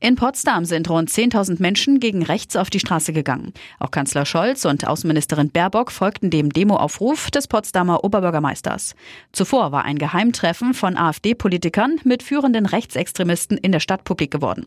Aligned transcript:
In 0.00 0.16
Potsdam 0.16 0.64
sind 0.64 0.88
rund 0.90 1.10
10.000 1.10 1.60
Menschen 1.60 2.00
gegen 2.00 2.22
rechts 2.22 2.56
auf 2.56 2.70
die 2.70 2.80
Straße 2.80 3.12
gegangen. 3.12 3.52
Auch 3.78 3.90
Kanzler 3.90 4.26
Scholz 4.26 4.64
und 4.64 4.86
Außenministerin 4.86 5.50
Baerbock 5.50 5.90
folgten 5.90 6.30
dem 6.30 6.50
Demoaufruf 6.50 7.30
des 7.30 7.48
Potsdamer 7.48 8.04
Oberbürgermeisters. 8.04 8.94
Zuvor 9.32 9.72
war 9.72 9.84
ein 9.84 9.98
Geheimtreffen 9.98 10.74
von 10.74 10.96
AfD-Politikern 10.96 12.00
mit 12.04 12.22
führenden 12.22 12.66
Rechtsextremisten 12.66 13.58
in 13.58 13.72
der 13.72 13.80
Stadt 13.80 14.04
publik 14.04 14.30
geworden. 14.30 14.66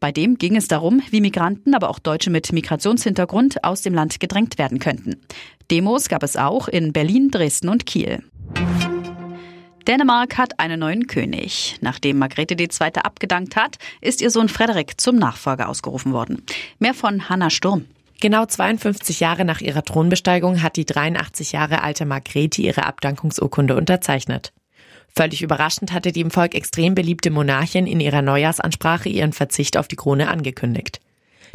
Bei 0.00 0.12
dem 0.12 0.36
ging 0.38 0.56
es 0.56 0.68
darum, 0.68 1.02
wie 1.10 1.20
Migranten, 1.20 1.74
aber 1.74 1.88
auch 1.88 1.98
Deutsche 1.98 2.30
mit 2.30 2.52
Migrationshintergrund 2.52 3.62
aus 3.64 3.82
dem 3.82 3.94
Land 3.94 4.18
gedrängt 4.20 4.58
werden 4.58 4.78
könnten. 4.78 5.20
Demos 5.70 6.08
gab 6.08 6.22
es 6.22 6.36
auch 6.36 6.68
in 6.68 6.92
Berlin, 6.92 7.30
Dresden 7.30 7.68
und 7.68 7.86
Kiel. 7.86 8.22
Dänemark 9.86 10.38
hat 10.38 10.60
einen 10.60 10.80
neuen 10.80 11.06
König. 11.06 11.76
Nachdem 11.80 12.18
Margrethe 12.18 12.54
II. 12.54 12.68
abgedankt 13.02 13.56
hat, 13.56 13.78
ist 14.00 14.20
ihr 14.20 14.30
Sohn 14.30 14.48
Frederik 14.48 15.00
zum 15.00 15.16
Nachfolger 15.16 15.68
ausgerufen 15.68 16.12
worden. 16.12 16.42
Mehr 16.78 16.94
von 16.94 17.28
Hanna 17.28 17.50
Sturm. 17.50 17.86
Genau 18.20 18.46
52 18.46 19.18
Jahre 19.18 19.44
nach 19.44 19.60
ihrer 19.60 19.82
Thronbesteigung 19.82 20.62
hat 20.62 20.76
die 20.76 20.86
83 20.86 21.52
Jahre 21.52 21.82
alte 21.82 22.04
Margrethe 22.04 22.62
ihre 22.62 22.86
Abdankungsurkunde 22.86 23.74
unterzeichnet. 23.74 24.52
Völlig 25.14 25.42
überraschend 25.42 25.92
hatte 25.92 26.12
die 26.12 26.20
im 26.20 26.30
Volk 26.30 26.54
extrem 26.54 26.94
beliebte 26.94 27.30
Monarchin 27.30 27.86
in 27.86 27.98
ihrer 27.98 28.22
Neujahrsansprache 28.22 29.08
ihren 29.08 29.32
Verzicht 29.32 29.76
auf 29.76 29.88
die 29.88 29.96
Krone 29.96 30.28
angekündigt. 30.28 31.00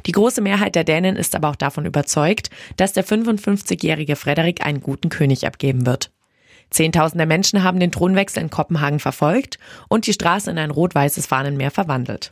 Die 0.06 0.12
große 0.12 0.42
Mehrheit 0.42 0.76
der 0.76 0.84
Dänen 0.84 1.16
ist 1.16 1.36
aber 1.36 1.50
auch 1.50 1.56
davon 1.56 1.86
überzeugt, 1.86 2.50
dass 2.76 2.94
der 2.94 3.06
55-jährige 3.06 4.16
Frederik 4.16 4.66
einen 4.66 4.82
guten 4.82 5.10
König 5.10 5.48
abgeben 5.48 5.86
wird. 5.86 6.12
Zehntausende 6.70 7.26
Menschen 7.26 7.64
haben 7.64 7.80
den 7.80 7.92
Thronwechsel 7.92 8.44
in 8.44 8.50
Kopenhagen 8.50 9.00
verfolgt 9.00 9.58
und 9.88 10.08
die 10.08 10.14
Straße 10.14 10.52
in 10.52 10.58
ein 10.58 10.72
rot-weißes 10.72 11.28
Fahnenmeer 11.28 11.72
verwandelt. 11.72 12.32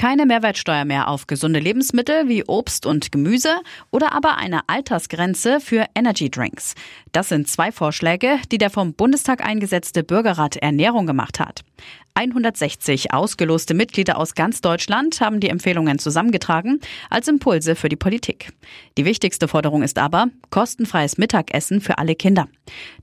Keine 0.00 0.24
Mehrwertsteuer 0.24 0.86
mehr 0.86 1.08
auf 1.08 1.26
gesunde 1.26 1.60
Lebensmittel 1.60 2.26
wie 2.26 2.42
Obst 2.44 2.86
und 2.86 3.12
Gemüse 3.12 3.56
oder 3.90 4.12
aber 4.12 4.38
eine 4.38 4.62
Altersgrenze 4.66 5.60
für 5.60 5.84
Energy 5.94 6.30
Drinks. 6.30 6.74
Das 7.12 7.28
sind 7.28 7.48
zwei 7.48 7.70
Vorschläge, 7.70 8.38
die 8.50 8.56
der 8.56 8.70
vom 8.70 8.94
Bundestag 8.94 9.44
eingesetzte 9.44 10.02
Bürgerrat 10.02 10.56
Ernährung 10.56 11.06
gemacht 11.06 11.38
hat. 11.38 11.64
160 12.14 13.12
ausgeloste 13.12 13.74
Mitglieder 13.74 14.18
aus 14.18 14.34
ganz 14.34 14.60
Deutschland 14.60 15.20
haben 15.20 15.40
die 15.40 15.48
Empfehlungen 15.48 15.98
zusammengetragen 15.98 16.80
als 17.08 17.28
Impulse 17.28 17.76
für 17.76 17.88
die 17.88 17.96
Politik. 17.96 18.52
Die 18.98 19.04
wichtigste 19.04 19.48
Forderung 19.48 19.82
ist 19.82 19.98
aber 19.98 20.26
kostenfreies 20.50 21.18
Mittagessen 21.18 21.80
für 21.80 21.98
alle 21.98 22.14
Kinder. 22.14 22.48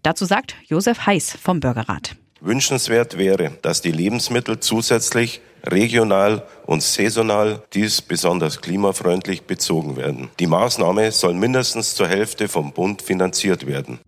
Dazu 0.04 0.26
sagt 0.26 0.56
Josef 0.68 1.06
Heiß 1.06 1.38
vom 1.42 1.60
Bürgerrat. 1.60 2.16
Wünschenswert 2.42 3.18
wäre, 3.18 3.58
dass 3.62 3.82
die 3.82 3.92
Lebensmittel 3.92 4.60
zusätzlich 4.60 5.42
regional 5.64 6.44
und 6.66 6.84
saisonal, 6.84 7.64
dies 7.74 8.02
besonders 8.02 8.62
klimafreundlich 8.62 9.44
bezogen 9.44 9.96
werden. 9.96 10.30
Die 10.40 10.48
Maßnahme 10.48 11.12
soll 11.12 11.34
mindestens 11.34 11.96
zur 11.96 12.08
Hälfte 12.08 12.48
vom 12.48 12.74
Bund 12.74 13.02
finanziert 13.02 13.66
werden. 13.66 14.00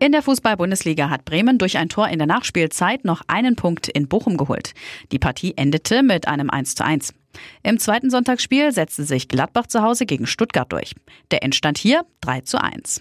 In 0.00 0.12
der 0.12 0.22
Fußball-Bundesliga 0.22 1.08
hat 1.08 1.24
Bremen 1.24 1.58
durch 1.58 1.78
ein 1.78 1.88
Tor 1.88 2.08
in 2.08 2.18
der 2.18 2.26
Nachspielzeit 2.26 3.04
noch 3.04 3.22
einen 3.26 3.56
Punkt 3.56 3.88
in 3.88 4.08
Bochum 4.08 4.36
geholt. 4.36 4.74
Die 5.12 5.18
Partie 5.18 5.54
endete 5.56 6.02
mit 6.02 6.28
einem 6.28 6.50
1:1. 6.50 7.14
Im 7.62 7.78
zweiten 7.78 8.10
Sonntagsspiel 8.10 8.72
setzte 8.72 9.04
sich 9.04 9.28
Gladbach 9.28 9.66
zu 9.66 9.82
Hause 9.82 10.06
gegen 10.06 10.26
Stuttgart 10.26 10.70
durch. 10.72 10.94
Der 11.30 11.42
Endstand 11.42 11.78
hier 11.78 12.04
3:1. 12.22 13.00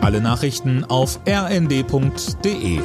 Alle 0.00 0.20
Nachrichten 0.20 0.84
auf 0.84 1.20
rnd.de 1.26 2.80